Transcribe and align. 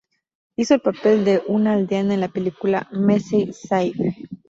Hizo 0.55 0.73
el 0.73 0.81
papel 0.81 1.23
de 1.23 1.43
una 1.45 1.73
aldeana 1.73 2.15
en 2.15 2.21
la 2.21 2.29
película 2.29 2.89
"Massey 2.91 3.53
Sahib". 3.53 3.95